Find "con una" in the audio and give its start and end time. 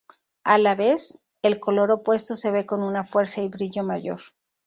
2.65-3.03